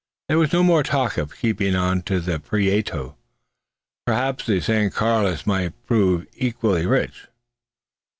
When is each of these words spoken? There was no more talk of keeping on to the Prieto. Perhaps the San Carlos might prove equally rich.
There 0.29 0.39
was 0.39 0.51
no 0.51 0.63
more 0.63 0.81
talk 0.81 1.19
of 1.19 1.37
keeping 1.41 1.75
on 1.75 2.01
to 2.09 2.19
the 2.19 2.39
Prieto. 2.39 3.17
Perhaps 4.07 4.47
the 4.47 4.59
San 4.59 4.89
Carlos 4.89 5.45
might 5.45 5.73
prove 5.85 6.25
equally 6.33 6.87
rich. 6.87 7.27